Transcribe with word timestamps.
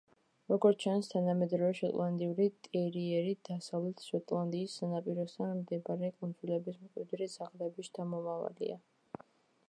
როგორც 0.51 0.77
ჩანს, 0.83 1.07
თანამედროვე 1.09 1.73
შოტლანდიური 1.79 2.47
ტერიერი 2.67 3.33
დასავლეთ 3.49 4.01
შოტლანდიის 4.05 4.77
სანაპიროსთან 4.81 5.53
მდებარე 5.59 6.09
კუნძულების 6.23 6.79
მკვიდრი 6.87 7.29
ძაღლების 7.35 7.89
შთამომავალია. 7.91 8.79